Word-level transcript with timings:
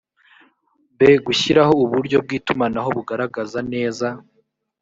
b 0.97 0.99
gushyiraho 1.25 1.73
uburyo 1.85 2.17
bw 2.25 2.29
itumanaho 2.39 2.89
bugaragaza 2.97 3.59
neza 3.73 4.07